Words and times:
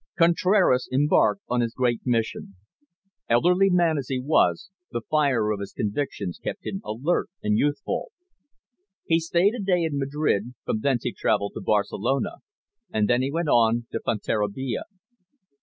Contraras 0.17 0.89
embarked 0.91 1.43
on 1.47 1.61
his 1.61 1.75
great 1.75 2.01
mission. 2.05 2.55
Elderly 3.29 3.69
man 3.69 3.99
as 3.99 4.07
he 4.07 4.19
was, 4.19 4.71
the 4.89 5.03
fire 5.11 5.51
of 5.51 5.59
his 5.59 5.73
convictions 5.73 6.39
kept 6.43 6.65
him 6.65 6.81
alert 6.83 7.29
and 7.43 7.55
youthful. 7.55 8.11
He 9.05 9.19
stayed 9.19 9.53
a 9.53 9.59
day 9.59 9.83
in 9.83 9.99
Madrid; 9.99 10.55
from 10.65 10.79
thence 10.79 11.03
he 11.03 11.13
travelled 11.13 11.53
to 11.53 11.61
Barcelona. 11.61 12.37
And 12.91 13.07
then 13.07 13.21
he 13.21 13.31
went 13.31 13.49
on 13.49 13.85
to 13.91 13.99
Fonterrabia. 13.99 14.85